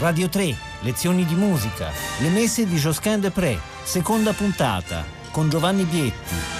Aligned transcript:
Radio 0.00 0.30
3, 0.30 0.56
lezioni 0.80 1.26
di 1.26 1.34
musica, 1.34 1.90
le 2.20 2.30
messe 2.30 2.64
di 2.64 2.76
Josquin 2.76 3.20
de 3.20 3.30
Pré, 3.30 3.60
seconda 3.82 4.32
puntata, 4.32 5.04
con 5.30 5.50
Giovanni 5.50 5.84
Bietti. 5.84 6.59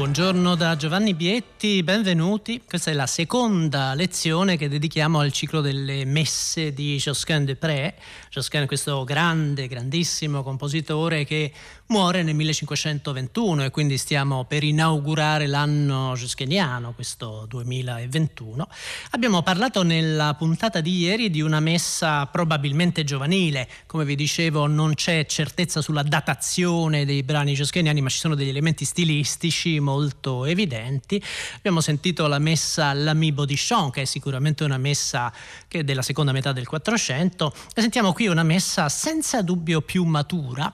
Buongiorno 0.00 0.54
da 0.54 0.76
Giovanni 0.76 1.12
Bietti, 1.12 1.82
benvenuti. 1.82 2.62
Questa 2.66 2.90
è 2.90 2.94
la 2.94 3.06
seconda 3.06 3.92
lezione 3.92 4.56
che 4.56 4.70
dedichiamo 4.70 5.20
al 5.20 5.30
ciclo 5.30 5.60
delle 5.60 6.06
messe 6.06 6.72
di 6.72 6.96
Josquin 6.96 7.44
de 7.44 7.54
Pré. 7.54 7.96
Josquin 8.30 8.62
è 8.62 8.66
questo 8.66 9.04
grande, 9.04 9.68
grandissimo 9.68 10.42
compositore 10.42 11.26
che 11.26 11.52
muore 11.88 12.22
nel 12.22 12.34
1521 12.34 13.64
e 13.64 13.70
quindi 13.70 13.98
stiamo 13.98 14.44
per 14.44 14.62
inaugurare 14.64 15.46
l'anno 15.46 16.14
giuscheniano, 16.16 16.94
questo 16.94 17.44
2021. 17.48 18.68
Abbiamo 19.10 19.42
parlato 19.42 19.82
nella 19.82 20.34
puntata 20.34 20.80
di 20.80 20.96
ieri 20.98 21.28
di 21.28 21.42
una 21.42 21.60
messa 21.60 22.24
probabilmente 22.26 23.04
giovanile, 23.04 23.68
come 23.86 24.06
vi 24.06 24.14
dicevo 24.14 24.66
non 24.66 24.94
c'è 24.94 25.26
certezza 25.26 25.82
sulla 25.82 26.02
datazione 26.02 27.04
dei 27.04 27.22
brani 27.22 27.52
giuscheniani 27.52 28.00
ma 28.00 28.08
ci 28.08 28.18
sono 28.18 28.34
degli 28.34 28.48
elementi 28.48 28.86
stilistici 28.86 29.78
molto 29.90 30.44
evidenti. 30.44 31.20
Abbiamo 31.56 31.80
sentito 31.80 32.28
la 32.28 32.38
messa 32.38 32.92
L'Amibo 32.92 33.44
di 33.44 33.56
Chant 33.56 33.92
che 33.92 34.02
è 34.02 34.04
sicuramente 34.04 34.62
una 34.62 34.78
messa 34.78 35.32
che 35.66 35.80
è 35.80 35.84
della 35.84 36.02
seconda 36.02 36.30
metà 36.30 36.52
del 36.52 36.68
400 36.68 37.52
e 37.74 37.80
sentiamo 37.80 38.12
qui 38.12 38.28
una 38.28 38.44
messa 38.44 38.88
senza 38.88 39.42
dubbio 39.42 39.80
più 39.80 40.04
matura 40.04 40.72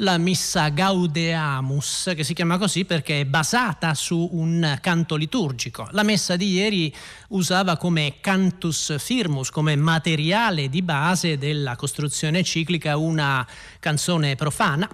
la 0.00 0.16
missa 0.16 0.68
Gaudeamus, 0.70 2.12
che 2.16 2.24
si 2.24 2.32
chiama 2.32 2.56
così 2.56 2.86
perché 2.86 3.20
è 3.20 3.24
basata 3.26 3.92
su 3.92 4.30
un 4.32 4.78
canto 4.80 5.14
liturgico. 5.14 5.88
La 5.90 6.02
messa 6.02 6.36
di 6.36 6.52
ieri 6.52 6.94
usava 7.28 7.76
come 7.76 8.14
cantus 8.20 8.98
firmus, 8.98 9.50
come 9.50 9.76
materiale 9.76 10.70
di 10.70 10.80
base 10.80 11.36
della 11.36 11.76
costruzione 11.76 12.42
ciclica, 12.42 12.96
una 12.96 13.46
canzone 13.78 14.36
profana 14.36 14.88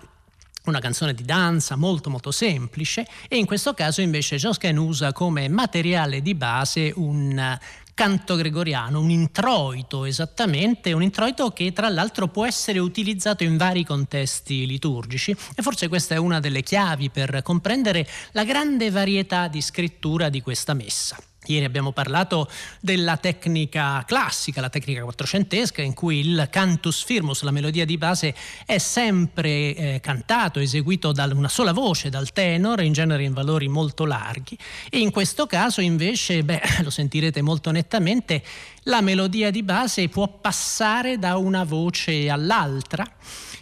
una 0.70 0.80
canzone 0.80 1.14
di 1.14 1.24
danza 1.24 1.76
molto 1.76 2.10
molto 2.10 2.30
semplice 2.30 3.06
e 3.28 3.36
in 3.36 3.46
questo 3.46 3.74
caso 3.74 4.00
invece 4.00 4.36
Josquin 4.36 4.76
usa 4.78 5.12
come 5.12 5.48
materiale 5.48 6.22
di 6.22 6.34
base 6.34 6.92
un 6.96 7.58
canto 7.96 8.36
gregoriano, 8.36 9.00
un 9.00 9.08
introito 9.08 10.04
esattamente, 10.04 10.92
un 10.92 11.02
introito 11.02 11.50
che 11.50 11.72
tra 11.72 11.88
l'altro 11.88 12.28
può 12.28 12.44
essere 12.44 12.78
utilizzato 12.78 13.42
in 13.42 13.56
vari 13.56 13.84
contesti 13.84 14.66
liturgici 14.66 15.30
e 15.30 15.62
forse 15.62 15.88
questa 15.88 16.14
è 16.14 16.18
una 16.18 16.38
delle 16.38 16.62
chiavi 16.62 17.08
per 17.08 17.40
comprendere 17.42 18.06
la 18.32 18.44
grande 18.44 18.90
varietà 18.90 19.48
di 19.48 19.62
scrittura 19.62 20.28
di 20.28 20.42
questa 20.42 20.74
messa. 20.74 21.16
Ieri 21.52 21.64
abbiamo 21.64 21.92
parlato 21.92 22.48
della 22.80 23.16
tecnica 23.16 24.02
classica, 24.06 24.60
la 24.60 24.68
tecnica 24.68 25.02
quattrocentesca, 25.02 25.82
in 25.82 25.94
cui 25.94 26.20
il 26.20 26.48
cantus 26.50 27.04
firmus, 27.04 27.42
la 27.42 27.50
melodia 27.50 27.84
di 27.84 27.96
base, 27.98 28.34
è 28.64 28.78
sempre 28.78 29.74
eh, 29.74 30.00
cantato, 30.02 30.60
eseguito 30.60 31.12
da 31.12 31.24
una 31.32 31.48
sola 31.48 31.72
voce, 31.72 32.10
dal 32.10 32.32
tenor, 32.32 32.82
in 32.82 32.92
genere 32.92 33.24
in 33.24 33.32
valori 33.32 33.68
molto 33.68 34.04
larghi. 34.04 34.56
E 34.90 34.98
in 34.98 35.10
questo 35.10 35.46
caso 35.46 35.80
invece, 35.80 36.42
beh, 36.42 36.62
lo 36.82 36.90
sentirete 36.90 37.42
molto 37.42 37.70
nettamente, 37.70 38.42
la 38.86 39.00
melodia 39.00 39.50
di 39.50 39.62
base 39.62 40.08
può 40.08 40.28
passare 40.28 41.18
da 41.18 41.36
una 41.36 41.64
voce 41.64 42.28
all'altra 42.28 43.04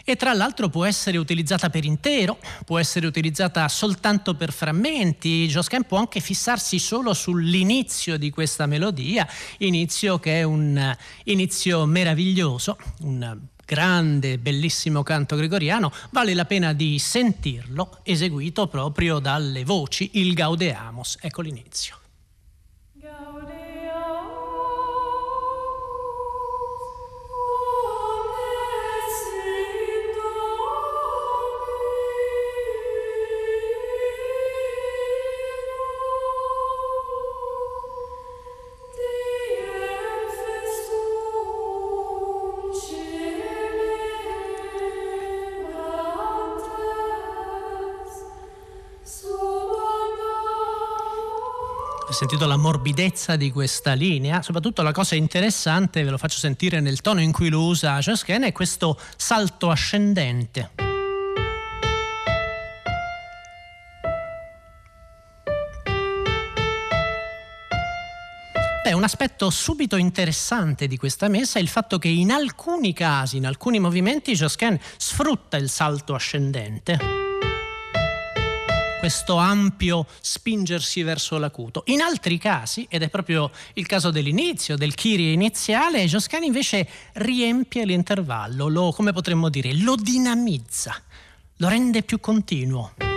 e 0.05 0.17
tra 0.17 0.35
l'altro 0.35 0.69
può 0.69 0.85
essere 0.85 1.17
utilizzata 1.17 1.71
per 1.71 1.85
intero, 1.85 2.39
può 2.67 2.79
essere 2.79 3.07
utilizzata 3.07 3.67
soltanto 3.69 4.35
per 4.35 4.53
frammenti. 4.53 5.47
Josquin 5.47 5.85
può 5.85 5.97
anche 5.99 6.21
fissarsi 6.21 6.79
solo 6.79 7.15
sull'inizio 7.15 8.19
di 8.19 8.31
questa 8.31 8.67
melodia, 8.67 9.27
inizio 9.59 10.19
che 10.19 10.41
è 10.41 10.43
un 10.43 10.95
inizio 11.25 11.87
meraviglioso, 11.87 12.77
un 13.01 13.39
grande, 13.65 14.37
bellissimo 14.37 15.03
canto 15.03 15.37
gregoriano, 15.37 15.91
vale 16.11 16.35
la 16.35 16.45
pena 16.45 16.75
di 16.75 16.99
sentirlo 16.99 18.01
eseguito 18.03 18.67
proprio 18.67 19.21
dalle 19.21 19.65
voci, 19.65 20.11
il 20.15 20.35
Gaudeamos. 20.35 21.17
Ecco 21.23 21.41
l'inizio. 21.41 22.04
Sentito 52.13 52.47
la 52.47 52.57
morbidezza 52.57 53.37
di 53.37 53.51
questa 53.51 53.95
linea, 53.95 54.43
soprattutto 54.43 54.83
la 54.83 54.93
cosa 54.93 55.15
interessante, 55.15 56.03
ve 56.03 56.11
lo 56.11 56.19
faccio 56.19 56.39
sentire 56.39 56.81
nel 56.81 57.01
tono 57.01 57.21
in 57.21 57.33
cui 57.33 57.49
lo 57.49 57.65
usa 57.65 57.99
Josquin, 57.99 58.43
è 58.43 58.53
questo 58.53 58.99
salto 59.17 59.71
ascendente. 59.71 60.71
Beh, 68.85 68.93
un 68.93 69.03
aspetto 69.03 69.49
subito 69.49 69.97
interessante 69.97 70.87
di 70.87 70.99
questa 70.99 71.29
messa 71.29 71.59
è 71.59 71.63
il 71.63 71.69
fatto 71.69 71.99
che 71.99 72.09
in 72.09 72.31
alcuni 72.31 72.93
casi, 72.93 73.39
in 73.39 73.47
alcuni 73.47 73.79
movimenti, 73.79 74.35
Josquin 74.35 74.79
sfrutta 74.99 75.57
il 75.57 75.71
salto 75.71 76.15
ascendente 76.15 77.14
questo 79.05 79.37
ampio 79.37 80.07
spingersi 80.23 81.03
verso 81.03 81.37
l'acuto. 81.37 81.83
In 81.89 82.01
altri 82.01 82.39
casi, 82.39 82.87
ed 82.89 83.03
è 83.03 83.11
proprio 83.11 83.51
il 83.75 83.85
caso 83.85 84.11
dell'inizio, 84.11 84.79
del 84.79 84.95
Kyrie 84.95 85.33
iniziale, 85.33 86.07
Gioscani 86.07 86.47
invece 86.47 86.89
riempie 87.13 87.85
l'intervallo, 87.85 88.67
lo, 88.67 88.93
come 88.93 89.13
potremmo 89.13 89.51
dire, 89.51 89.75
lo 89.75 89.95
dinamizza, 89.95 90.99
lo 91.59 91.69
rende 91.69 92.03
più 92.03 92.19
continuo. 92.19 93.14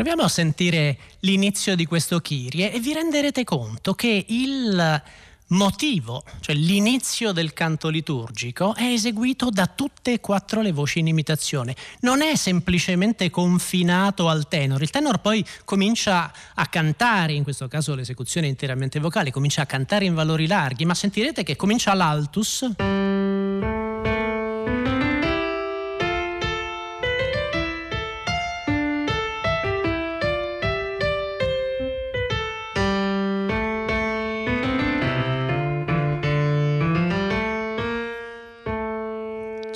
Proviamo 0.00 0.22
a 0.22 0.28
sentire 0.28 0.96
l'inizio 1.20 1.76
di 1.76 1.84
questo 1.84 2.20
Kyrie 2.20 2.72
e 2.72 2.80
vi 2.80 2.94
renderete 2.94 3.44
conto 3.44 3.92
che 3.92 4.24
il 4.28 5.02
motivo, 5.48 6.24
cioè 6.40 6.54
l'inizio 6.54 7.32
del 7.32 7.52
canto 7.52 7.90
liturgico, 7.90 8.74
è 8.74 8.84
eseguito 8.84 9.50
da 9.50 9.66
tutte 9.66 10.14
e 10.14 10.20
quattro 10.20 10.62
le 10.62 10.72
voci 10.72 11.00
in 11.00 11.08
imitazione. 11.08 11.76
Non 12.00 12.22
è 12.22 12.34
semplicemente 12.34 13.28
confinato 13.28 14.30
al 14.30 14.48
tenor. 14.48 14.80
Il 14.80 14.88
tenor 14.88 15.18
poi 15.18 15.44
comincia 15.66 16.32
a 16.54 16.66
cantare, 16.68 17.34
in 17.34 17.42
questo 17.42 17.68
caso 17.68 17.94
l'esecuzione 17.94 18.46
è 18.46 18.48
interamente 18.48 19.00
vocale, 19.00 19.30
comincia 19.30 19.60
a 19.60 19.66
cantare 19.66 20.06
in 20.06 20.14
valori 20.14 20.46
larghi, 20.46 20.86
ma 20.86 20.94
sentirete 20.94 21.42
che 21.42 21.56
comincia 21.56 21.92
l'altus. 21.92 22.70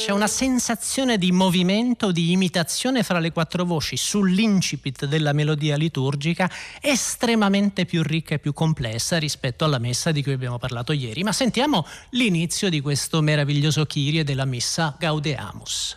C'è 0.04 0.12
una 0.12 0.26
sensazione 0.26 1.16
di 1.16 1.32
movimento, 1.32 2.12
di 2.12 2.30
imitazione 2.32 3.02
fra 3.02 3.20
le 3.20 3.32
quattro 3.32 3.64
voci 3.64 3.96
sull'incipit 3.96 5.06
della 5.06 5.32
melodia 5.32 5.78
liturgica 5.78 6.50
estremamente 6.82 7.86
più 7.86 8.02
ricca 8.02 8.34
e 8.34 8.38
più 8.38 8.52
complessa 8.52 9.16
rispetto 9.16 9.64
alla 9.64 9.78
messa 9.78 10.12
di 10.12 10.22
cui 10.22 10.32
abbiamo 10.32 10.58
parlato 10.58 10.92
ieri. 10.92 11.22
Ma 11.22 11.32
sentiamo 11.32 11.86
l'inizio 12.10 12.68
di 12.68 12.82
questo 12.82 13.22
meraviglioso 13.22 13.86
Kyrie 13.86 14.24
della 14.24 14.44
messa 14.44 14.94
Gaudeamus. 14.98 15.96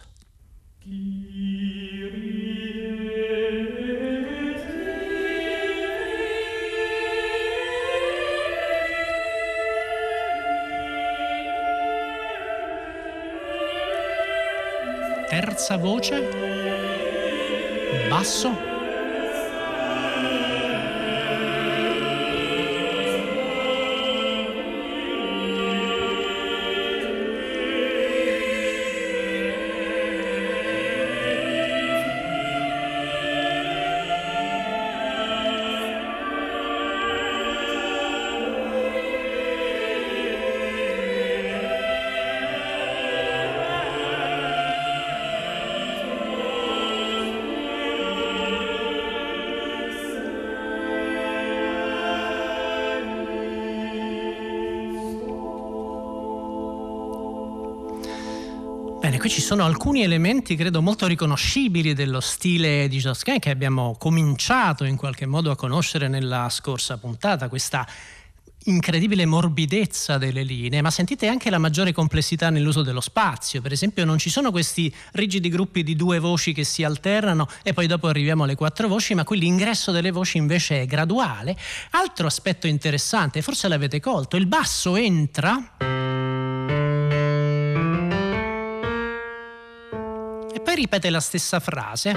Terza 15.57 15.75
voce, 15.75 16.13
basso. 18.09 18.66
Qui 59.15 59.29
ci 59.29 59.41
sono 59.41 59.63
alcuni 59.63 60.03
elementi, 60.03 60.57
credo, 60.57 60.81
molto 60.81 61.07
riconoscibili 61.07 61.93
dello 61.93 62.19
stile 62.19 62.89
di 62.89 62.97
Josquin 62.97 63.39
che 63.39 63.49
abbiamo 63.49 63.95
cominciato 63.97 64.83
in 64.83 64.97
qualche 64.97 65.25
modo 65.25 65.49
a 65.49 65.55
conoscere 65.55 66.09
nella 66.09 66.49
scorsa 66.49 66.97
puntata, 66.97 67.47
questa 67.47 67.87
incredibile 68.65 69.25
morbidezza 69.25 70.17
delle 70.17 70.43
linee, 70.43 70.81
ma 70.81 70.91
sentite 70.91 71.27
anche 71.27 71.49
la 71.49 71.57
maggiore 71.57 71.93
complessità 71.93 72.49
nell'uso 72.49 72.81
dello 72.81 72.99
spazio. 72.99 73.61
Per 73.61 73.71
esempio, 73.71 74.03
non 74.03 74.17
ci 74.17 74.29
sono 74.29 74.51
questi 74.51 74.93
rigidi 75.13 75.47
gruppi 75.47 75.83
di 75.83 75.95
due 75.95 76.19
voci 76.19 76.51
che 76.51 76.65
si 76.65 76.83
alternano 76.83 77.47
e 77.63 77.73
poi 77.73 77.87
dopo 77.87 78.07
arriviamo 78.07 78.43
alle 78.43 78.55
quattro 78.55 78.89
voci, 78.89 79.15
ma 79.15 79.23
qui 79.23 79.39
l'ingresso 79.39 79.91
delle 79.91 80.11
voci 80.11 80.37
invece 80.37 80.81
è 80.81 80.85
graduale. 80.85 81.55
Altro 81.91 82.27
aspetto 82.27 82.67
interessante, 82.67 83.41
forse 83.41 83.69
l'avete 83.69 84.01
colto, 84.01 84.35
il 84.35 84.47
basso 84.47 84.97
entra 84.97 85.96
poi 90.67 90.75
ripete 90.75 91.09
la 91.09 91.21
stessa 91.21 91.61
frase. 91.61 92.09
E 92.09 92.15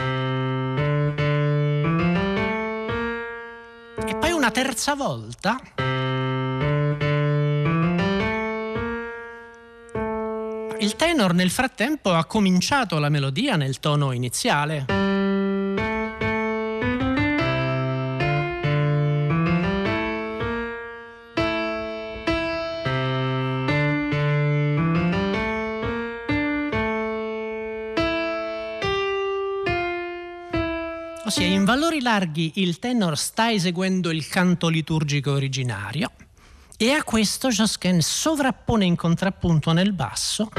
poi 4.18 4.32
una 4.32 4.50
terza 4.50 4.96
volta. 4.96 5.56
Il 10.80 10.96
tenor 10.96 11.32
nel 11.32 11.50
frattempo 11.50 12.12
ha 12.12 12.24
cominciato 12.24 12.98
la 12.98 13.08
melodia 13.08 13.54
nel 13.54 13.78
tono 13.78 14.10
iniziale. 14.10 15.09
Ossia, 31.30 31.46
in 31.46 31.64
valori 31.64 32.00
larghi 32.00 32.54
il 32.56 32.80
tenor 32.80 33.16
sta 33.16 33.52
eseguendo 33.52 34.10
il 34.10 34.26
canto 34.26 34.66
liturgico 34.66 35.30
originario 35.30 36.10
e 36.76 36.90
a 36.90 37.04
questo 37.04 37.50
Josquin 37.50 38.02
sovrappone 38.02 38.84
in 38.84 38.96
contrappunto 38.96 39.72
nel 39.72 39.92
basso 39.92 40.50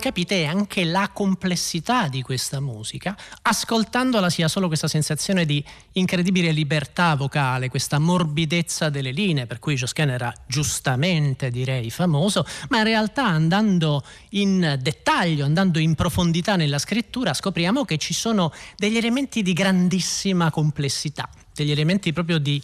capite 0.00 0.46
anche 0.46 0.82
la 0.82 1.10
complessità 1.12 2.08
di 2.08 2.22
questa 2.22 2.58
musica. 2.58 3.16
Ascoltandola 3.42 4.28
si 4.28 4.42
ha 4.42 4.48
solo 4.48 4.66
questa 4.66 4.88
sensazione 4.88 5.44
di 5.44 5.64
incredibile 5.92 6.50
libertà 6.50 7.14
vocale, 7.14 7.68
questa 7.68 8.00
morbidezza 8.00 8.88
delle 8.88 9.12
linee, 9.12 9.46
per 9.46 9.60
cui 9.60 9.76
Josquin 9.76 10.08
era 10.08 10.34
giustamente, 10.48 11.50
direi, 11.50 11.90
famoso, 11.90 12.44
ma 12.70 12.78
in 12.78 12.84
realtà 12.84 13.26
andando 13.26 14.02
in 14.30 14.76
dettaglio, 14.80 15.44
andando 15.44 15.78
in 15.78 15.94
profondità 15.94 16.56
nella 16.56 16.78
scrittura, 16.78 17.32
scopriamo 17.32 17.84
che 17.84 17.98
ci 17.98 18.12
sono 18.12 18.52
degli 18.76 18.96
elementi 18.96 19.42
di 19.42 19.52
grandissima 19.52 20.50
complessità, 20.50 21.28
degli 21.54 21.70
elementi 21.70 22.12
proprio 22.12 22.38
di 22.38 22.60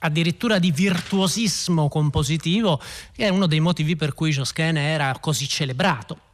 addirittura 0.00 0.58
di 0.58 0.72
virtuosismo 0.72 1.88
compositivo, 1.88 2.80
che 3.12 3.26
è 3.26 3.28
uno 3.28 3.46
dei 3.46 3.60
motivi 3.60 3.96
per 3.96 4.14
cui 4.14 4.30
Josquin 4.30 4.76
era 4.76 5.16
così 5.20 5.46
celebrato. 5.46 6.29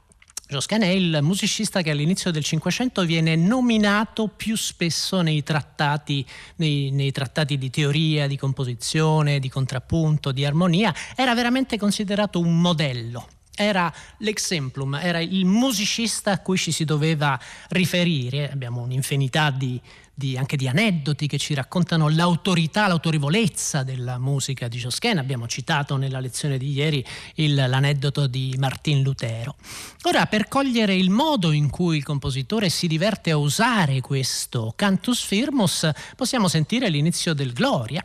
Josquin 0.48 0.82
è 0.82 0.87
il 0.87 1.19
musicista 1.22 1.82
che 1.82 1.90
all'inizio 1.90 2.31
del 2.31 2.44
Cinquecento 2.44 3.04
viene 3.04 3.34
nominato 3.34 4.28
più 4.28 4.56
spesso 4.56 5.20
nei 5.20 5.43
trattati, 5.43 6.25
nei, 6.56 6.93
nei 6.93 7.10
trattati, 7.10 7.58
di 7.58 7.69
teoria, 7.69 8.28
di 8.28 8.37
composizione, 8.37 9.40
di 9.40 9.48
contrappunto, 9.48 10.31
di 10.31 10.44
armonia. 10.44 10.94
Era 11.16 11.34
veramente 11.34 11.76
considerato 11.76 12.38
un 12.38 12.60
modello. 12.60 13.26
Era 13.56 13.93
l'exemplum, 14.19 14.94
era 14.94 15.19
il 15.19 15.46
musicista 15.46 16.31
a 16.31 16.38
cui 16.38 16.58
ci 16.58 16.70
si 16.70 16.84
doveva 16.84 17.40
riferire. 17.70 18.48
Abbiamo 18.52 18.82
un'infinità 18.82 19.50
di 19.50 19.81
di, 20.19 20.39
anche 20.39 20.57
di 20.57 20.67
aneddoti 20.67 21.27
che 21.27 21.37
ci 21.37 21.53
raccontano 21.53 22.09
l'autorità, 22.09 22.87
l'autorevolezza 22.87 23.83
della 23.83 24.19
musica 24.19 24.67
di 24.67 24.79
Josquin. 24.79 25.19
Abbiamo 25.19 25.47
citato 25.47 25.97
nella 25.97 26.21
lezione 26.21 26.57
di 26.57 26.73
ieri 26.73 27.05
il, 27.35 27.55
l'aneddoto 27.55 28.27
di 28.27 28.55
Martin 28.59 29.03
Lutero. 29.03 29.57
Ora, 30.05 30.25
per 30.25 30.49
cogliere 30.49 30.95
il 30.95 31.11
modo 31.11 31.53
in 31.53 31.69
cui 31.69 31.99
il 31.99 32.03
compositore 32.03 32.71
si 32.71 32.87
diverte 32.87 33.31
a 33.31 33.37
usare 33.37 34.01
questo 34.01 34.73
cantus 34.75 35.23
firmus, 35.23 35.91
possiamo 36.17 36.49
sentire 36.49 36.89
l'inizio 36.89 37.35
del 37.35 37.53
Gloria. 37.53 38.03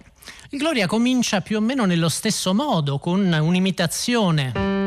Il 0.50 0.60
Gloria 0.60 0.88
comincia 0.88 1.40
più 1.40 1.58
o 1.58 1.62
meno 1.62 1.86
nello 1.86 2.10
stesso 2.10 2.54
modo, 2.54 3.00
con 3.00 3.32
un'imitazione 3.32 4.81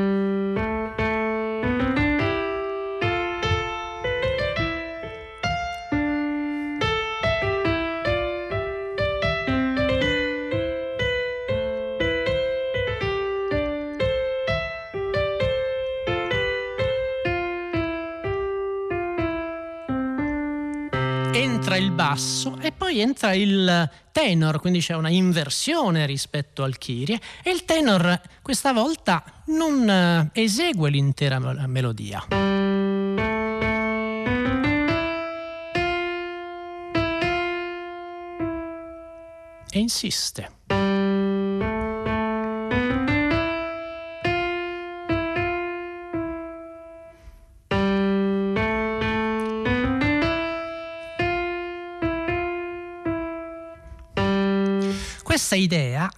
entra 21.54 21.76
il 21.76 21.92
basso 21.92 22.58
e 22.60 22.72
poi 22.72 23.00
entra 23.00 23.32
il 23.32 23.88
tenor, 24.10 24.60
quindi 24.60 24.80
c'è 24.80 24.94
una 24.94 25.08
inversione 25.08 26.04
rispetto 26.04 26.64
al 26.64 26.78
Kyrie 26.78 27.20
e 27.44 27.50
il 27.50 27.64
tenor 27.64 28.20
questa 28.42 28.72
volta 28.72 29.22
non 29.46 29.88
eh, 29.88 30.30
esegue 30.32 30.90
l'intera 30.90 31.38
melodia. 31.38 32.26
E 39.70 39.78
insiste. 39.78 40.63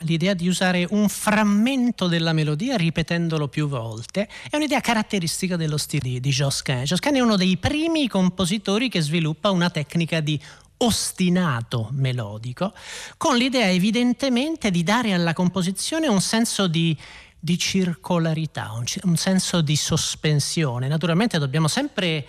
L'idea 0.01 0.35
di 0.35 0.49
usare 0.49 0.87
un 0.91 1.09
frammento 1.09 2.07
della 2.07 2.33
melodia 2.33 2.77
ripetendolo 2.77 3.49
più 3.49 3.69
volte, 3.69 4.29
è 4.51 4.57
un'idea 4.57 4.81
caratteristica 4.81 5.57
dello 5.57 5.77
stile 5.77 6.21
di 6.21 6.31
Josquin. 6.31 6.83
Josquin 6.83 7.15
è 7.15 7.21
uno 7.21 7.37
dei 7.37 7.57
primi 7.57 8.09
compositori 8.09 8.89
che 8.89 9.01
sviluppa 9.01 9.51
una 9.51 9.71
tecnica 9.71 10.21
di 10.21 10.41
ostinato 10.79 11.89
melodico, 11.93 12.75
con 13.17 13.37
l'idea 13.37 13.71
evidentemente 13.71 14.71
di 14.71 14.83
dare 14.83 15.15
alla 15.15 15.33
composizione 15.33 16.07
un 16.07 16.21
senso 16.21 16.67
di, 16.67 16.97
di 17.39 17.59
circolarità, 17.59 18.73
un, 18.73 18.85
un 19.05 19.17
senso 19.17 19.63
di 19.63 19.77
sospensione. 19.77 20.89
Naturalmente 20.89 21.39
dobbiamo 21.39 21.69
sempre 21.69 22.27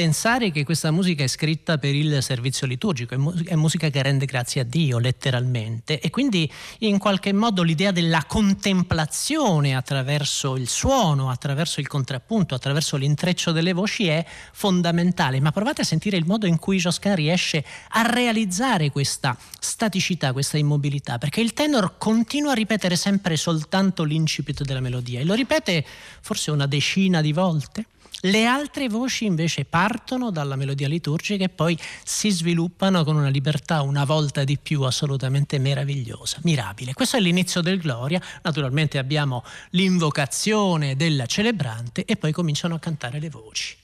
pensare 0.00 0.50
che 0.50 0.64
questa 0.64 0.90
musica 0.90 1.24
è 1.24 1.26
scritta 1.26 1.76
per 1.76 1.94
il 1.94 2.22
servizio 2.22 2.66
liturgico, 2.66 3.14
è, 3.14 3.50
è, 3.50 3.54
musica 3.54 3.90
che 3.90 4.00
rende 4.00 4.24
grazie 4.24 4.62
a 4.62 4.64
Dio 4.64 4.96
letteralmente. 4.96 6.00
E 6.00 6.08
quindi 6.08 6.50
in 6.78 6.96
qualche 6.96 7.34
modo 7.34 7.62
l'idea 7.62 7.90
della 7.90 8.24
contemplazione 8.26 9.76
attraverso 9.76 10.56
il 10.56 10.70
suono, 10.70 11.28
attraverso 11.28 11.80
il 11.80 11.86
contrappunto, 11.86 12.54
attraverso 12.54 12.96
l'intreccio 12.96 13.52
delle 13.52 13.74
voci 13.74 14.06
è 14.06 14.24
fondamentale, 14.52 15.38
ma 15.38 15.52
provate 15.52 15.82
a 15.82 15.84
sentire 15.84 16.16
il 16.16 16.24
modo 16.24 16.46
in 16.46 16.58
cui 16.58 16.78
Josquin 16.78 17.14
riesce 17.14 17.62
a 17.90 18.00
realizzare 18.00 18.88
questa 18.90 19.36
staticità, 19.58 20.32
questa 20.32 20.56
immobilità, 20.56 21.18
perché 21.18 21.42
il 21.42 21.52
tenor 21.52 21.98
continua 21.98 22.52
a 22.52 22.54
ripetere 22.54 22.96
sempre 22.96 23.36
soltanto 23.36 24.04
l'incipit 24.04 24.62
della 24.62 24.80
melodia 24.80 25.20
e 25.20 25.24
lo 25.24 25.34
ripete 25.34 25.84
forse 26.22 26.50
una 26.50 26.64
decina 26.64 27.20
di 27.20 27.34
volte 27.34 27.84
le 28.22 28.44
altre 28.44 28.88
voci 28.88 29.24
invece 29.24 29.64
partono 29.64 30.30
dalla 30.30 30.56
melodia 30.56 30.88
liturgica 30.88 31.44
e 31.44 31.48
poi 31.48 31.78
si 32.04 32.30
sviluppano 32.30 33.04
con 33.04 33.16
una 33.16 33.28
libertà 33.28 33.82
una 33.82 34.04
volta 34.04 34.44
di 34.44 34.58
più 34.58 34.82
assolutamente 34.82 35.58
meravigliosa, 35.58 36.38
mirabile. 36.42 36.92
Questo 36.92 37.16
è 37.16 37.20
l'inizio 37.20 37.60
del 37.62 37.78
Gloria, 37.78 38.20
naturalmente 38.42 38.98
abbiamo 38.98 39.42
l'invocazione 39.70 40.96
del 40.96 41.24
celebrante 41.26 42.04
e 42.04 42.16
poi 42.16 42.32
cominciano 42.32 42.74
a 42.74 42.78
cantare 42.78 43.20
le 43.20 43.30
voci. 43.30 43.76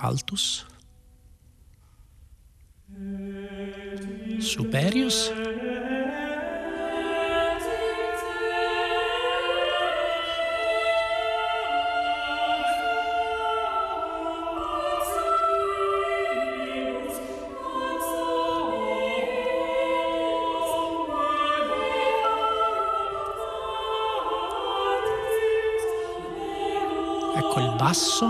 Altus. 0.00 0.66
Superius. 4.38 5.32
Basso. 27.94 28.26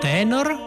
Tenor. 0.00 0.63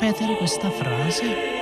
Ripetere 0.00 0.34
questa 0.36 0.70
frase. 0.70 1.59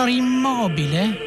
Tenor 0.00 0.08
immobile 0.08 1.19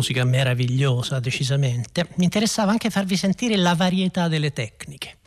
musica 0.00 0.24
meravigliosa 0.24 1.20
decisamente, 1.20 2.08
mi 2.14 2.24
interessava 2.24 2.70
anche 2.70 2.88
farvi 2.88 3.16
sentire 3.16 3.56
la 3.56 3.74
varietà 3.74 4.28
delle 4.28 4.50
tecniche. 4.50 5.18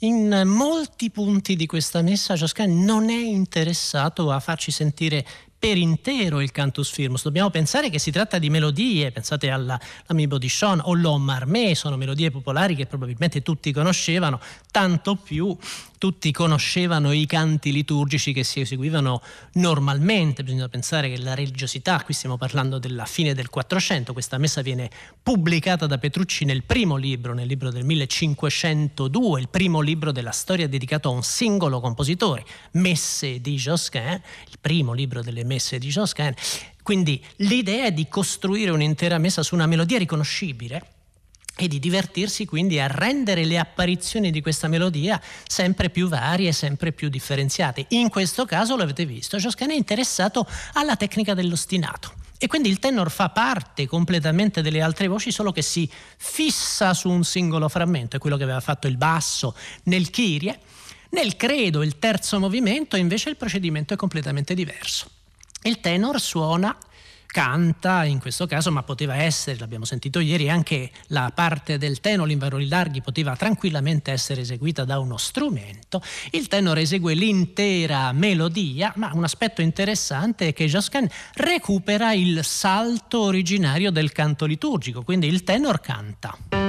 In 0.00 0.42
molti 0.44 1.10
punti 1.10 1.54
di 1.54 1.66
questa 1.66 2.02
messa 2.02 2.34
Josquin 2.34 2.84
non 2.84 3.08
è 3.08 3.16
interessato 3.16 4.32
a 4.32 4.40
farci 4.40 4.72
sentire 4.72 5.24
per 5.58 5.76
intero 5.78 6.40
il 6.40 6.50
cantus 6.50 6.90
firmus. 6.90 7.22
Dobbiamo 7.22 7.50
pensare 7.50 7.88
che 7.88 7.98
si 7.98 8.10
tratta 8.10 8.38
di 8.38 8.50
melodie, 8.50 9.12
pensate 9.12 9.48
all'Amibo 9.48 10.38
di 10.38 10.48
Sean 10.48 10.80
o 10.82 10.92
l'Homme 10.94 11.32
Armé, 11.32 11.74
sono 11.74 11.96
melodie 11.96 12.30
popolari 12.30 12.74
che 12.74 12.86
probabilmente 12.86 13.42
tutti 13.42 13.72
conoscevano, 13.72 14.40
tanto 14.70 15.14
più 15.14 15.56
tutti 15.98 16.32
conoscevano 16.32 17.12
i 17.12 17.26
canti 17.26 17.72
liturgici 17.72 18.32
che 18.32 18.44
si 18.44 18.60
eseguivano 18.60 19.22
normalmente, 19.54 20.42
bisogna 20.42 20.68
pensare 20.68 21.08
che 21.08 21.18
la 21.18 21.34
religiosità, 21.34 22.02
qui 22.02 22.14
stiamo 22.14 22.36
parlando 22.36 22.78
della 22.78 23.04
fine 23.04 23.34
del 23.34 23.48
400, 23.48 24.12
questa 24.12 24.38
messa 24.38 24.62
viene 24.62 24.90
pubblicata 25.22 25.86
da 25.86 25.98
Petrucci 25.98 26.44
nel 26.44 26.64
primo 26.64 26.96
libro, 26.96 27.34
nel 27.34 27.46
libro 27.46 27.70
del 27.70 27.84
1502, 27.84 29.40
il 29.40 29.48
primo 29.48 29.80
libro 29.80 30.12
della 30.12 30.32
storia 30.32 30.68
dedicato 30.68 31.08
a 31.08 31.12
un 31.12 31.22
singolo 31.22 31.80
compositore, 31.80 32.44
Messe 32.72 33.40
di 33.40 33.56
Josquin, 33.56 34.20
il 34.50 34.58
primo 34.60 34.92
libro 34.92 35.22
delle 35.22 35.44
messe 35.44 35.78
di 35.78 35.88
Josquin. 35.88 36.34
Quindi 36.82 37.22
l'idea 37.36 37.86
è 37.86 37.92
di 37.92 38.06
costruire 38.08 38.70
un'intera 38.70 39.18
messa 39.18 39.42
su 39.42 39.54
una 39.54 39.66
melodia 39.66 39.98
riconoscibile 39.98 40.95
e 41.58 41.68
di 41.68 41.78
divertirsi 41.78 42.44
quindi 42.44 42.78
a 42.78 42.86
rendere 42.86 43.44
le 43.44 43.58
apparizioni 43.58 44.30
di 44.30 44.42
questa 44.42 44.68
melodia 44.68 45.20
sempre 45.46 45.88
più 45.88 46.08
varie, 46.08 46.52
sempre 46.52 46.92
più 46.92 47.08
differenziate. 47.08 47.86
In 47.90 48.10
questo 48.10 48.44
caso, 48.44 48.76
l'avete 48.76 49.06
visto, 49.06 49.38
Josquin 49.38 49.70
è 49.70 49.74
interessato 49.74 50.46
alla 50.74 50.96
tecnica 50.96 51.34
dell'ostinato. 51.34 52.12
E 52.38 52.48
quindi 52.48 52.68
il 52.68 52.78
tenor 52.78 53.10
fa 53.10 53.30
parte 53.30 53.86
completamente 53.86 54.60
delle 54.60 54.82
altre 54.82 55.06
voci, 55.06 55.32
solo 55.32 55.52
che 55.52 55.62
si 55.62 55.90
fissa 56.18 56.92
su 56.92 57.08
un 57.08 57.24
singolo 57.24 57.68
frammento, 57.70 58.16
è 58.16 58.18
quello 58.18 58.36
che 58.36 58.42
aveva 58.42 58.60
fatto 58.60 58.86
il 58.86 58.98
basso 58.98 59.56
nel 59.84 60.10
Kyrie. 60.10 60.60
Nel 61.10 61.36
credo, 61.36 61.82
il 61.82 61.98
terzo 61.98 62.38
movimento, 62.38 62.96
invece 62.96 63.30
il 63.30 63.36
procedimento 63.36 63.94
è 63.94 63.96
completamente 63.96 64.52
diverso. 64.52 65.08
Il 65.62 65.80
tenor 65.80 66.20
suona 66.20 66.76
canta 67.26 68.04
in 68.04 68.18
questo 68.18 68.46
caso, 68.46 68.70
ma 68.70 68.82
poteva 68.82 69.16
essere, 69.16 69.58
l'abbiamo 69.58 69.84
sentito 69.84 70.20
ieri, 70.20 70.48
anche 70.48 70.90
la 71.08 71.30
parte 71.34 71.78
del 71.78 72.00
tenor 72.00 72.30
in 72.30 72.38
valori 72.38 72.68
larghi 72.68 73.02
poteva 73.02 73.36
tranquillamente 73.36 74.12
essere 74.12 74.40
eseguita 74.40 74.84
da 74.84 74.98
uno 74.98 75.16
strumento. 75.16 76.02
Il 76.30 76.48
tenor 76.48 76.78
esegue 76.78 77.14
l'intera 77.14 78.12
melodia, 78.12 78.92
ma 78.96 79.10
un 79.12 79.24
aspetto 79.24 79.60
interessante 79.60 80.48
è 80.48 80.52
che 80.52 80.66
Josquin 80.66 81.08
recupera 81.34 82.12
il 82.12 82.44
salto 82.44 83.20
originario 83.20 83.90
del 83.90 84.12
canto 84.12 84.46
liturgico, 84.46 85.02
quindi 85.02 85.26
il 85.26 85.44
tenor 85.44 85.80
canta. 85.80 86.65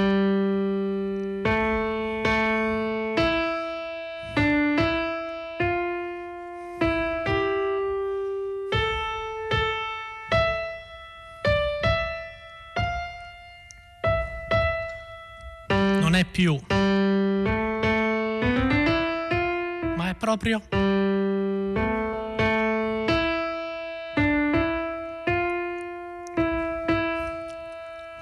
È 16.14 16.24
più, 16.24 16.58
ma 19.96 20.08
è 20.08 20.14
proprio... 20.18 20.62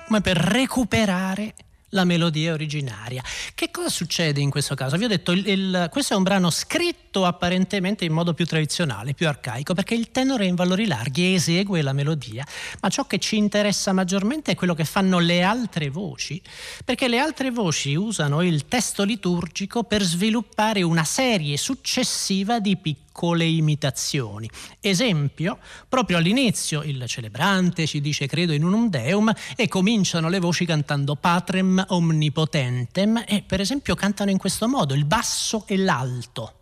come 0.07 0.21
per 0.21 0.37
recuperare 0.37 1.55
la 1.91 2.05
melodia 2.05 2.53
originaria. 2.53 3.23
Che 3.55 3.71
cosa 3.71 3.89
succede 3.89 4.41
in 4.41 4.51
questo 4.51 4.75
caso? 4.75 4.97
Vi 4.97 5.05
ho 5.05 5.09
detto, 5.09 5.33
il, 5.33 5.47
il, 5.47 5.89
questo 5.91 6.15
è 6.15 6.17
un 6.17 6.23
brano 6.23 6.51
scritto 6.51 7.25
apparentemente 7.25 8.05
in 8.05 8.13
modo 8.13 8.35
più 8.35 8.45
tradizionale, 8.45 9.15
più 9.15 9.29
arcaico, 9.29 9.75
perché 9.75 9.95
il 9.95 10.11
tenore 10.11 10.47
in 10.47 10.55
valori 10.55 10.87
larghi 10.87 11.35
esegue 11.35 11.83
la 11.83 11.93
melodia, 11.93 12.45
ma 12.81 12.89
ciò 12.89 13.07
che 13.07 13.19
ci 13.19 13.37
interessa 13.37 13.93
maggiormente 13.93 14.53
è 14.53 14.55
quello 14.55 14.75
che 14.75 14.85
fanno 14.85 15.19
le 15.19 15.43
altre 15.43 15.89
voci, 15.89 16.41
perché 16.85 17.09
le 17.09 17.19
altre 17.19 17.51
voci 17.51 17.95
usano 17.95 18.43
il 18.43 18.67
testo 18.67 19.05
liturgico 19.05 19.85
per 19.85 20.03
sviluppare 20.03 20.83
una 20.83 21.05
serie 21.05 21.57
successiva 21.57 22.59
di 22.59 22.77
piccoli 22.77 23.05
piccole 23.17 23.45
imitazioni. 23.45 24.49
Esempio, 24.79 25.59
proprio 25.89 26.19
all'inizio 26.19 26.83
il 26.83 27.03
celebrante 27.07 27.87
ci 27.87 28.03
dice 28.03 28.27
credo 28.27 28.53
in 28.53 28.63
un 28.63 28.91
deum 28.91 29.33
e 29.57 29.69
cominciano 29.69 30.29
le 30.29 30.39
voci 30.39 30.67
cantando 30.67 31.17
patrem 31.17 31.83
omnipotentem 31.89 33.25
e 33.27 33.43
per 33.47 33.61
esempio 33.61 33.95
cantano 33.95 34.31
in 34.31 34.37
questo 34.37 34.69
modo 34.69 34.93
il 34.93 35.07
basso 35.07 35.65
e 35.67 35.79
l'alto. 35.79 36.57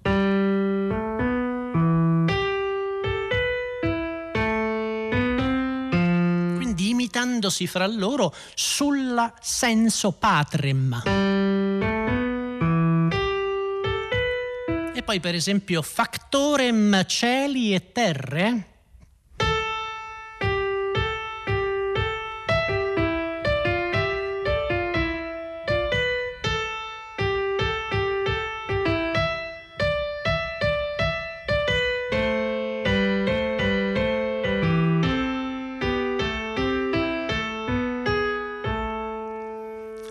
Quindi 6.55 6.91
imitandosi 6.91 7.67
fra 7.67 7.89
loro 7.89 8.33
sulla 8.55 9.35
senso 9.41 10.13
patrem. 10.13 11.24
Poi 15.05 15.21
per 15.21 15.35
esempio 15.35 15.83
factorem 15.83 17.05
cieli 17.07 17.75
e 17.75 17.93
terre 17.93 18.73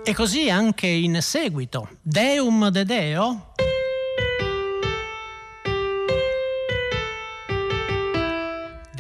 E 0.06 0.14
così 0.14 0.48
anche 0.48 0.86
in 0.86 1.20
seguito. 1.22 1.88
Deum 2.04 2.70
de 2.70 2.84
Deo. 2.84 3.53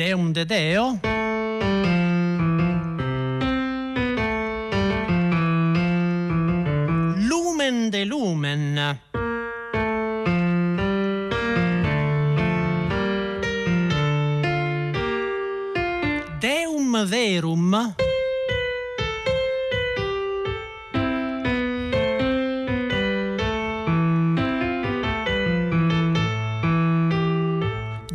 Deum 0.05 0.33
de 0.33 0.45
Deo. 0.45 0.99
Lumen 7.15 7.89
de 7.89 8.03
Lumen. 8.03 8.99
Deum 16.41 17.05
Verum. 17.05 18.02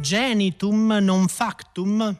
Genitum 0.08 1.00
non 1.02 1.28
factum? 1.28 2.16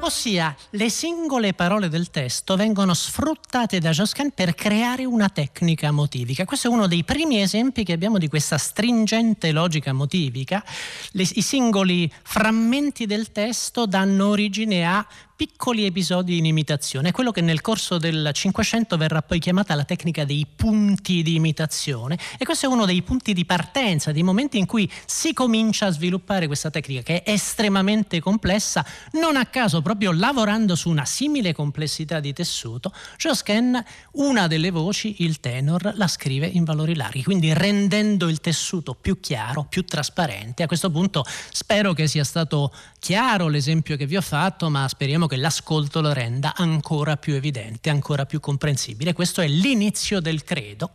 Ossia, 0.00 0.54
le 0.70 0.90
singole 0.90 1.54
parole 1.54 1.88
del 1.88 2.10
testo 2.10 2.56
vengono 2.56 2.92
sfruttate 2.92 3.78
da 3.78 3.90
Josquin 3.90 4.32
per 4.32 4.54
creare 4.54 5.04
una 5.04 5.28
tecnica 5.28 5.92
motivica. 5.92 6.44
Questo 6.44 6.66
è 6.66 6.70
uno 6.70 6.88
dei 6.88 7.04
primi 7.04 7.40
esempi 7.40 7.84
che 7.84 7.92
abbiamo 7.92 8.18
di 8.18 8.28
questa 8.28 8.58
stringente 8.58 9.52
logica 9.52 9.92
motivica. 9.92 10.64
Le, 11.12 11.22
I 11.22 11.42
singoli 11.42 12.12
frammenti 12.22 13.06
del 13.06 13.30
testo 13.30 13.86
danno 13.86 14.26
origine 14.26 14.84
a 14.84 15.06
piccoli 15.46 15.84
episodi 15.84 16.38
in 16.38 16.46
imitazione. 16.46 17.10
È 17.10 17.12
quello 17.12 17.30
che 17.30 17.42
nel 17.42 17.60
corso 17.60 17.98
del 17.98 18.30
Cinquecento 18.32 18.96
verrà 18.96 19.20
poi 19.20 19.38
chiamata 19.38 19.74
la 19.74 19.84
tecnica 19.84 20.24
dei 20.24 20.46
punti 20.46 21.22
di 21.22 21.34
imitazione 21.34 22.18
e 22.38 22.44
questo 22.44 22.64
è 22.64 22.68
uno 22.68 22.86
dei 22.86 23.02
punti 23.02 23.34
di 23.34 23.44
partenza, 23.44 24.10
dei 24.10 24.22
momenti 24.22 24.56
in 24.58 24.66
cui 24.66 24.90
si 25.04 25.34
comincia 25.34 25.86
a 25.86 25.90
sviluppare 25.90 26.46
questa 26.46 26.70
tecnica 26.70 27.02
che 27.02 27.22
è 27.22 27.30
estremamente 27.30 28.20
complessa, 28.20 28.86
non 29.12 29.36
a 29.36 29.44
caso 29.46 29.82
proprio 29.82 30.12
lavorando 30.12 30.74
su 30.74 30.88
una 30.88 31.04
simile 31.04 31.52
complessità 31.52 32.20
di 32.20 32.32
tessuto, 32.32 32.92
Josquin 33.18 33.82
una 34.12 34.46
delle 34.46 34.70
voci, 34.70 35.16
il 35.18 35.40
tenor, 35.40 35.92
la 35.96 36.08
scrive 36.08 36.46
in 36.46 36.64
valori 36.64 36.94
larghi, 36.94 37.22
quindi 37.22 37.52
rendendo 37.52 38.28
il 38.28 38.40
tessuto 38.40 38.94
più 38.94 39.20
chiaro, 39.20 39.66
più 39.68 39.84
trasparente. 39.84 40.62
A 40.62 40.66
questo 40.66 40.90
punto 40.90 41.24
spero 41.50 41.92
che 41.92 42.06
sia 42.06 42.24
stato 42.24 42.72
chiaro 42.98 43.48
l'esempio 43.48 43.96
che 43.96 44.06
vi 44.06 44.16
ho 44.16 44.22
fatto, 44.22 44.70
ma 44.70 44.88
speriamo 44.88 45.24
speriamo 45.24 45.26
che 45.34 45.40
l'ascolto 45.40 46.00
lo 46.00 46.12
renda 46.12 46.54
ancora 46.56 47.16
più 47.16 47.34
evidente, 47.34 47.90
ancora 47.90 48.24
più 48.24 48.38
comprensibile. 48.38 49.12
Questo 49.12 49.40
è 49.40 49.48
l'inizio 49.48 50.20
del 50.20 50.44
credo. 50.44 50.90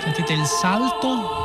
Sentite 0.00 0.32
il 0.32 0.44
salto 0.46 1.41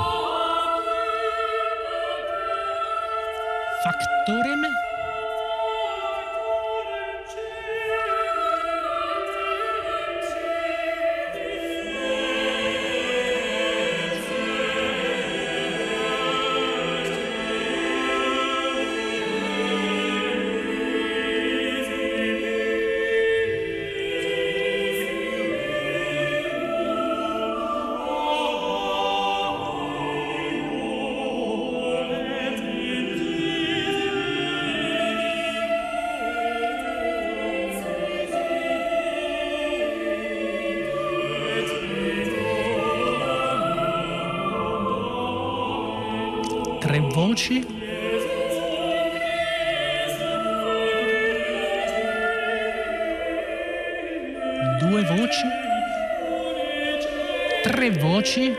voci. 47.38 47.66
Due 54.80 55.04
voci. 55.04 55.46
Tre 57.62 57.92
voci. 57.92 58.56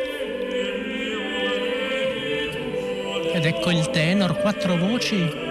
Ed 3.32 3.44
ecco 3.44 3.70
il 3.70 3.90
tenor, 3.90 4.38
quattro 4.38 4.76
voci. 4.76 5.47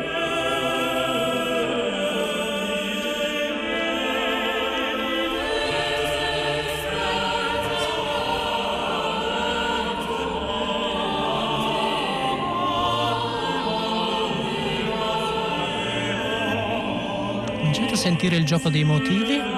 Sentire 18.07 18.37
il 18.37 18.45
gioco 18.45 18.69
dei 18.69 18.85
motivi. 18.85 19.56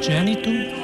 Genitum 0.00 0.77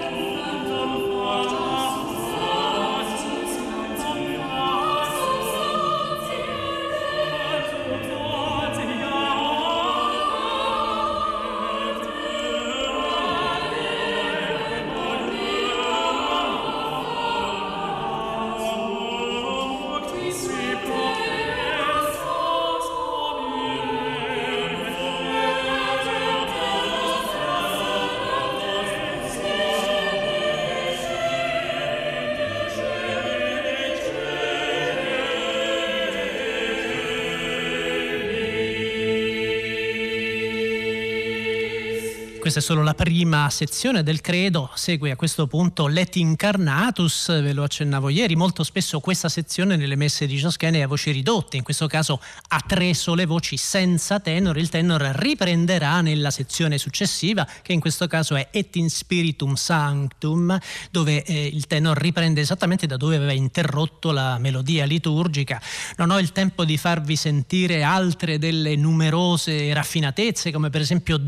Questa 42.55 42.73
è 42.73 42.77
solo 42.77 42.87
la 42.87 42.95
prima 42.95 43.51
sezione 43.51 44.05
del 44.05 44.21
credo, 44.21 44.71
segue 44.75 45.11
a 45.11 45.17
questo 45.17 45.49
punto 45.49 45.89
Let 45.89 46.15
Incarnatus, 46.15 47.43
ve 47.43 47.53
lo 47.53 47.65
accennavo 47.65 48.11
ieri, 48.11 48.37
molto 48.37 48.63
spesso 48.63 49.01
questa 49.01 49.29
sezione 49.29 49.75
nelle 49.75 49.97
messe 49.97 50.25
di 50.29 50.37
Josquin 50.37 50.75
è 50.75 50.83
a 50.83 50.87
voci 50.87 51.11
ridotte, 51.11 51.57
in 51.57 51.65
questo 51.65 51.89
caso 51.89 52.21
a 52.51 52.63
tre 52.65 52.95
sole 52.95 53.27
voci 53.27 53.57
senza 53.57 54.21
tenor, 54.21 54.57
il 54.57 54.69
tenor 54.69 55.01
riprenderà 55.01 56.01
nella 56.01 56.31
sezione 56.31 56.79
successiva 56.79 57.45
che 57.61 57.73
in 57.73 57.81
questo 57.81 58.07
caso 58.07 58.37
è 58.37 58.47
Et 58.53 58.77
in 58.77 58.89
Spiritum 58.89 59.55
Sanctum, 59.55 60.57
dove 60.93 61.25
eh, 61.25 61.47
il 61.47 61.67
tenor 61.67 61.99
riprende 61.99 62.41
esattamente 62.41 62.87
da 62.87 62.97
dove 62.97 63.17
aveva 63.17 63.33
interrotto 63.33 64.13
la 64.13 64.39
melodia 64.39 64.85
liturgica. 64.85 65.61
Non 65.97 66.13
ho 66.13 66.21
il 66.21 66.31
tempo 66.31 66.65
di 66.65 66.77
farvi 66.77 67.17
sentire 67.17 67.83
altre 67.83 68.39
delle 68.39 68.77
numerose 68.77 69.75
raffinatezze 69.75 70.53
come 70.53 70.71
per 70.71 70.83
esempio 70.83 71.19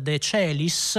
De 0.00 0.18
Celis. 0.18 0.98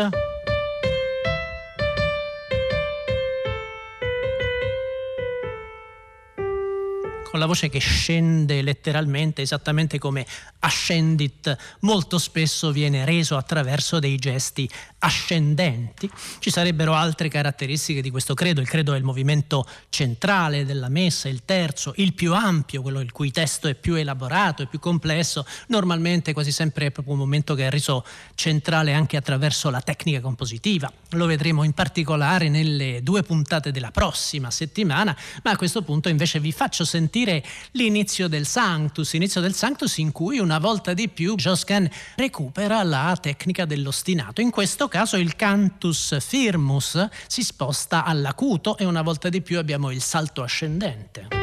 con 7.34 7.42
la 7.42 7.48
voce 7.48 7.68
che 7.68 7.80
scende 7.80 8.62
letteralmente, 8.62 9.42
esattamente 9.42 9.98
come 9.98 10.24
ascendit 10.60 11.58
molto 11.80 12.20
spesso 12.20 12.72
viene 12.72 13.06
reso 13.06 13.38
attraverso 13.38 13.98
dei 13.98 14.18
gesti 14.18 14.70
ascendenti. 15.04 16.10
Ci 16.40 16.50
sarebbero 16.50 16.94
altre 16.94 17.28
caratteristiche 17.28 18.02
di 18.02 18.10
questo 18.10 18.34
credo. 18.34 18.62
Il 18.62 18.70
credo 18.70 18.94
è 18.94 18.98
il 18.98 19.04
movimento 19.04 19.66
centrale 19.90 20.66
della 20.66 20.90
messa, 20.90 21.28
il 21.28 21.44
terzo, 21.44 21.94
il 21.98 22.14
più 22.14 22.34
ampio, 22.34 22.82
quello 22.82 23.02
il 23.02 23.12
cui 23.12 23.32
testo 23.32 23.68
è 23.68 23.76
più 23.76 23.96
elaborato, 23.96 24.64
è 24.64 24.68
più 24.68 24.80
complesso. 24.80 25.46
Normalmente 25.68 26.34
quasi 26.34 26.52
sempre 26.52 26.88
è 26.88 26.92
proprio 26.92 27.14
un 27.14 27.20
momento 27.20 27.54
che 27.54 27.68
è 27.68 27.70
reso 27.70 28.06
centrale 28.36 28.94
anche 28.94 29.18
attraverso 29.18 29.70
la 29.70 29.82
tecnica 29.82 30.22
compositiva. 30.22 30.92
Lo 31.12 31.26
vedremo 31.26 31.64
in 31.64 31.74
particolare 31.74 32.48
nelle 32.48 33.02
due 33.04 33.24
puntate 33.24 33.72
della 33.72 33.92
prossima 33.92 34.52
settimana, 34.52 35.16
ma 35.44 35.52
a 35.52 35.58
questo 35.58 35.82
punto 35.82 36.08
invece 36.08 36.40
vi 36.40 36.52
faccio 36.54 36.86
sentire 36.86 37.44
l'inizio 37.72 38.30
del 38.30 38.46
Sanctus, 38.46 39.14
inizio 39.14 39.42
del 39.42 39.54
Sanctus 39.54 39.98
in 39.98 40.12
cui 40.12 40.40
una 40.40 40.60
volta 40.60 40.94
di 40.94 41.10
più 41.10 41.36
Josquin 41.36 41.90
recupera 42.16 42.82
la 42.84 43.18
tecnica 43.20 43.66
dell'ostinato. 43.66 44.40
In 44.40 44.50
questo 44.50 44.88
caso 44.94 45.18
il 45.18 45.36
cantus 45.36 46.20
firmus 46.20 47.08
si 47.26 47.42
sposta 47.42 48.04
all'acuto 48.04 48.78
e 48.78 48.86
una 48.86 49.02
volta 49.02 49.28
di 49.28 49.42
più 49.42 49.58
abbiamo 49.58 49.90
il 49.90 50.04
salto 50.04 50.44
ascendente. 50.44 51.43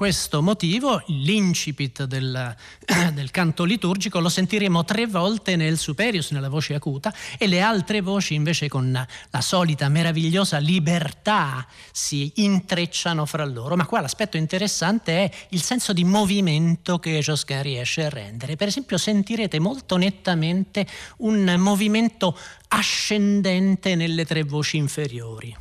Questo 0.00 0.40
motivo 0.40 1.02
l'incipit 1.08 2.04
del, 2.04 2.56
del, 3.12 3.30
canto 3.30 3.64
liturgico 3.64 4.18
lo 4.18 4.30
sentiremo 4.30 4.82
tre 4.82 5.06
volte 5.06 5.56
nel 5.56 5.76
superius, 5.76 6.30
nella 6.30 6.48
voce 6.48 6.72
acuta, 6.72 7.12
e 7.36 7.46
le 7.46 7.60
altre 7.60 8.00
voci 8.00 8.32
invece 8.32 8.66
con 8.66 8.90
la 8.92 9.40
solita 9.42 9.90
meravigliosa 9.90 10.56
libertà 10.56 11.66
si 11.92 12.32
intrecciano 12.36 13.26
fra 13.26 13.44
loro. 13.44 13.76
Ma 13.76 13.84
qua 13.84 14.00
l'aspetto 14.00 14.38
interessante 14.38 15.24
è 15.24 15.30
il 15.50 15.60
senso 15.60 15.92
di 15.92 16.04
movimento 16.04 16.98
che 16.98 17.18
Josquin 17.18 17.60
riesce 17.60 18.06
a 18.06 18.08
rendere. 18.08 18.56
Per 18.56 18.68
esempio 18.68 18.96
sentirete 18.96 19.58
molto 19.58 19.98
nettamente 19.98 20.86
un 21.18 21.56
movimento 21.58 22.38
ascendente 22.68 23.94
nelle 23.96 24.24
tre 24.24 24.44
voci 24.44 24.78
inferiori. 24.78 25.54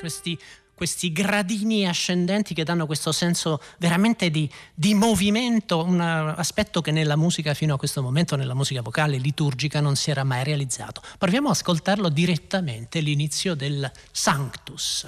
Questi, 0.00 0.36
questi 0.74 1.12
gradini 1.12 1.86
ascendenti 1.86 2.54
che 2.54 2.64
danno 2.64 2.86
questo 2.86 3.12
senso 3.12 3.60
veramente 3.78 4.30
di, 4.30 4.50
di, 4.74 4.94
movimento, 4.94 5.84
un 5.84 6.00
aspetto 6.00 6.80
che 6.80 6.90
nella 6.90 7.16
musica 7.16 7.54
fino 7.54 7.74
a 7.74 7.78
questo 7.78 8.02
momento, 8.02 8.34
nella 8.34 8.54
musica 8.54 8.80
vocale 8.80 9.18
liturgica, 9.18 9.80
non 9.80 9.94
si 9.94 10.10
era 10.10 10.24
mai 10.24 10.42
realizzato. 10.42 11.02
Proviamo 11.18 11.48
ad 11.48 11.54
ascoltarlo 11.54 12.08
direttamente, 12.08 13.00
l'inizio 13.00 13.54
del 13.54 13.90
Sanctus. 14.10 15.06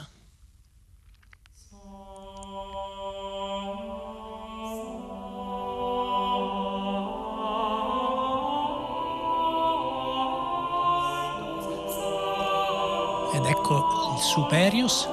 Ed 13.42 13.48
ecco 13.48 13.84
il 14.14 14.20
Superius. 14.20 15.08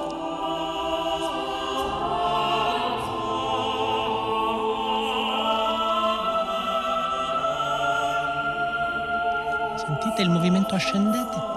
Sentite 9.74 10.22
il 10.22 10.30
movimento 10.30 10.76
ascendente? 10.76 11.49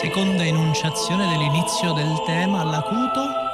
Seconda 0.00 0.44
enunciazione 0.44 1.26
dell'inizio 1.26 1.92
del 1.92 2.22
tema 2.24 2.60
all'acuto. 2.60 3.46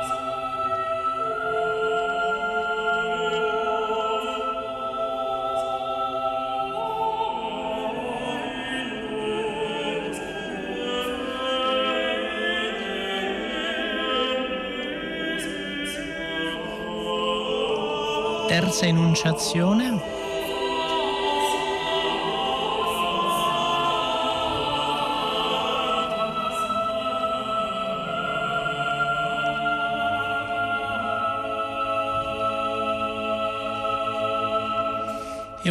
Terza 18.48 18.84
enunciazione. 18.84 20.23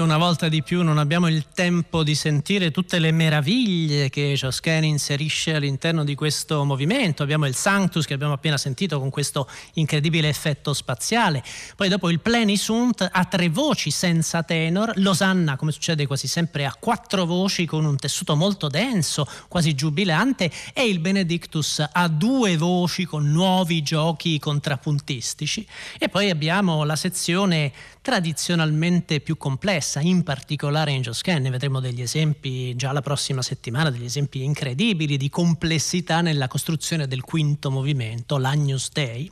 Una 0.03 0.17
volta 0.17 0.49
di 0.49 0.61
più 0.61 0.83
non 0.83 0.97
abbiamo 0.97 1.27
il 1.29 1.45
tempo 1.53 2.03
di 2.03 2.13
sentire 2.13 2.71
tutte 2.71 2.99
le 2.99 3.11
meraviglie 3.11 4.09
che 4.09 4.33
Josquin 4.33 4.83
inserisce 4.83 5.55
all'interno 5.55 6.03
di 6.03 6.13
questo 6.13 6.65
movimento. 6.65 7.23
Abbiamo 7.23 7.47
il 7.47 7.55
Sanctus 7.55 8.05
che 8.05 8.13
abbiamo 8.13 8.33
appena 8.33 8.57
sentito 8.57 8.99
con 8.99 9.09
questo 9.09 9.49
incredibile 9.75 10.27
effetto 10.27 10.73
spaziale. 10.73 11.41
Poi 11.77 11.87
dopo 11.87 12.09
il 12.09 12.19
Plenisunt 12.19 13.07
a 13.09 13.25
tre 13.25 13.47
voci 13.47 13.91
senza 13.91 14.43
tenor, 14.43 14.91
Losanna 14.97 15.55
come 15.55 15.71
succede 15.71 16.05
quasi 16.05 16.27
sempre 16.27 16.65
a 16.65 16.75
quattro 16.77 17.25
voci 17.25 17.65
con 17.65 17.85
un 17.85 17.95
tessuto 17.95 18.35
molto 18.35 18.67
denso, 18.67 19.25
quasi 19.47 19.73
giubilante 19.73 20.51
e 20.73 20.85
il 20.85 20.99
Benedictus 20.99 21.83
a 21.89 22.07
due 22.09 22.57
voci 22.57 23.05
con 23.05 23.31
nuovi 23.31 23.81
giochi 23.81 24.37
contrappuntistici. 24.37 25.65
E 25.97 26.09
poi 26.09 26.29
abbiamo 26.29 26.83
la 26.83 26.97
sezione 26.97 27.71
tradizionalmente 28.03 29.21
più 29.21 29.37
complessa, 29.37 30.01
in 30.01 30.23
particolare 30.23 30.91
in 30.91 31.01
Josquin. 31.01 31.41
Ne 31.41 31.49
vedremo 31.49 31.79
degli 31.79 32.01
esempi 32.01 32.75
già 32.75 32.91
la 32.91 33.01
prossima 33.01 33.41
settimana, 33.41 33.89
degli 33.89 34.03
esempi 34.03 34.43
incredibili 34.43 35.15
di 35.15 35.29
complessità 35.29 36.19
nella 36.19 36.49
costruzione 36.49 37.07
del 37.07 37.21
quinto 37.21 37.71
movimento, 37.71 38.37
l'Agnus 38.37 38.91
Dei. 38.91 39.31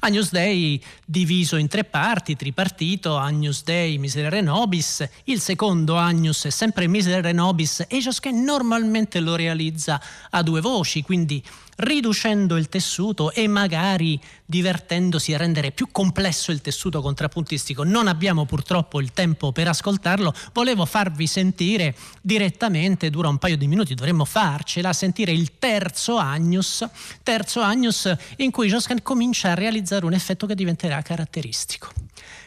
Agnus 0.00 0.32
Dei 0.32 0.82
diviso 1.04 1.56
in 1.56 1.68
tre 1.68 1.84
parti, 1.84 2.36
tripartito, 2.36 3.16
Agnus 3.16 3.62
Dei, 3.62 3.98
Miserere 3.98 4.40
Nobis, 4.40 5.06
il 5.24 5.38
secondo 5.38 5.96
Agnus 5.96 6.46
è 6.46 6.50
sempre 6.50 6.86
Miserere 6.88 7.32
Nobis 7.32 7.84
e 7.86 7.98
Josquin 7.98 8.42
normalmente 8.42 9.20
lo 9.20 9.36
realizza 9.36 10.00
a 10.30 10.42
due 10.42 10.62
voci, 10.62 11.02
quindi 11.02 11.44
riducendo 11.76 12.56
il 12.56 12.68
tessuto 12.68 13.32
e 13.32 13.46
magari 13.48 14.20
divertendosi 14.44 15.34
a 15.34 15.38
rendere 15.38 15.72
più 15.72 15.88
complesso 15.90 16.52
il 16.52 16.60
tessuto 16.60 17.00
contrappuntistico. 17.00 17.82
Non 17.82 18.08
abbiamo 18.08 18.44
purtroppo 18.44 19.00
il 19.00 19.12
tempo 19.12 19.52
per 19.52 19.68
ascoltarlo, 19.68 20.32
volevo 20.52 20.84
farvi 20.84 21.26
sentire 21.26 21.94
direttamente, 22.20 23.10
dura 23.10 23.28
un 23.28 23.38
paio 23.38 23.56
di 23.56 23.66
minuti, 23.66 23.94
dovremmo 23.94 24.24
farcela, 24.24 24.92
sentire 24.92 25.32
il 25.32 25.58
terzo 25.58 26.16
Agnus, 26.16 26.86
terzo 27.22 27.60
Agnus 27.60 28.14
in 28.36 28.50
cui 28.50 28.68
Josquin 28.68 29.02
comincia 29.02 29.50
a 29.50 29.54
realizzare 29.54 30.06
un 30.06 30.12
effetto 30.12 30.46
che 30.46 30.54
diventerà 30.54 31.02
caratteristico 31.02 31.92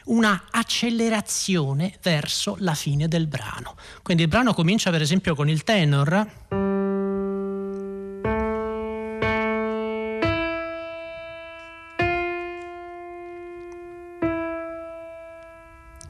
una 0.05 0.45
accelerazione 0.49 1.93
verso 2.01 2.55
la 2.59 2.73
fine 2.73 3.07
del 3.07 3.27
brano. 3.27 3.75
Quindi 4.01 4.23
il 4.23 4.29
brano 4.29 4.53
comincia 4.53 4.91
per 4.91 5.01
esempio 5.01 5.35
con 5.35 5.49
il 5.49 5.63
tenor. 5.63 6.68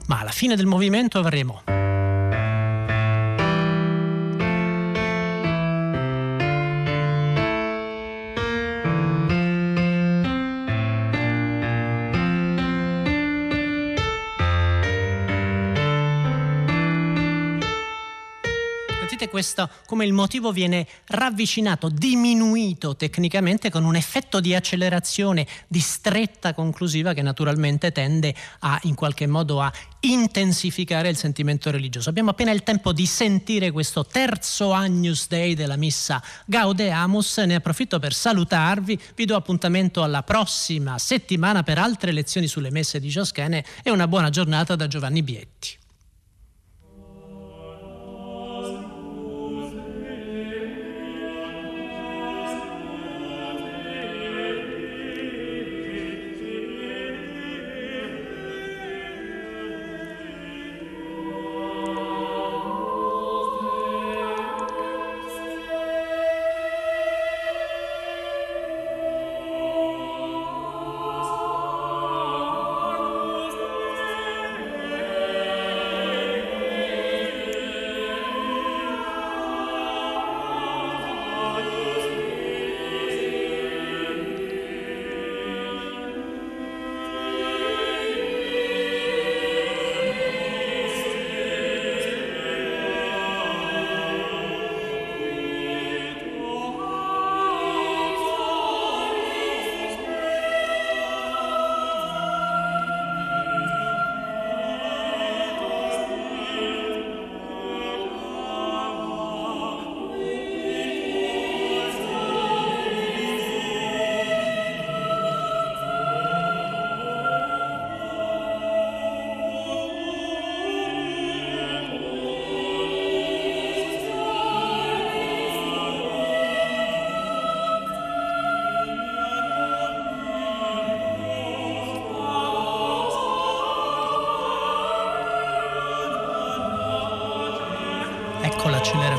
Ma 0.09 0.21
alla 0.21 0.31
fine 0.31 0.55
del 0.55 0.65
movimento 0.65 1.19
avremo 1.19 1.78
questo, 19.29 19.69
come 19.85 20.05
il 20.05 20.13
motivo 20.13 20.51
viene 20.51 20.85
ravvicinato, 21.05 21.89
diminuito 21.89 22.95
tecnicamente 22.95 23.69
con 23.69 23.85
un 23.85 23.95
effetto 23.95 24.39
di 24.39 24.53
accelerazione 24.53 25.47
di 25.67 25.79
stretta 25.79 26.53
conclusiva 26.53 27.13
che 27.13 27.21
naturalmente 27.21 27.91
tende 27.91 28.35
a 28.59 28.79
in 28.83 28.95
qualche 28.95 29.27
modo 29.27 29.61
a 29.61 29.71
intensificare 30.01 31.09
il 31.09 31.17
sentimento 31.17 31.71
religioso. 31.71 32.09
Abbiamo 32.09 32.31
appena 32.31 32.51
il 32.51 32.63
tempo 32.63 32.91
di 32.91 33.05
sentire 33.05 33.71
questo 33.71 34.05
terzo 34.05 34.71
Agnus 34.71 35.27
Dei 35.27 35.55
della 35.55 35.75
missa 35.77 36.21
Gaudeamus, 36.45 37.37
ne 37.39 37.55
approfitto 37.55 37.99
per 37.99 38.13
salutarvi, 38.13 38.99
vi 39.15 39.25
do 39.25 39.35
appuntamento 39.35 40.03
alla 40.03 40.23
prossima 40.23 40.97
settimana 40.97 41.63
per 41.63 41.77
altre 41.77 42.11
lezioni 42.11 42.47
sulle 42.47 42.71
messe 42.71 42.99
di 42.99 43.09
Gioschene 43.09 43.63
e 43.83 43.91
una 43.91 44.07
buona 44.07 44.29
giornata 44.29 44.75
da 44.75 44.87
Giovanni 44.87 45.23
Bietti. 45.23 45.78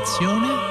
meditazione 0.01 0.70